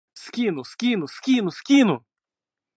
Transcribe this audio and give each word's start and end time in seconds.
Скину, 0.13 0.63
скину, 0.63 1.07
скину, 1.07 1.51
скину! 1.51 2.03